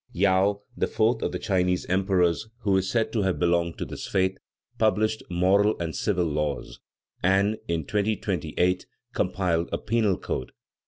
Yao, 0.13 0.63
the 0.75 0.87
fourth 0.87 1.21
of 1.21 1.31
the 1.31 1.37
Chinese 1.37 1.85
emperors, 1.85 2.49
who 2.61 2.75
is 2.75 2.89
said 2.89 3.13
to 3.13 3.21
have 3.21 3.37
belonged 3.37 3.77
to 3.77 3.85
this 3.85 4.07
faith, 4.07 4.35
published 4.79 5.21
moral 5.29 5.77
and 5.79 5.95
civil 5.95 6.25
laws, 6.25 6.79
and, 7.21 7.59
in 7.67 7.85
2228, 7.85 8.87
compiled 9.13 9.69
a 9.71 9.77
penal 9.77 10.17
code. 10.17 10.53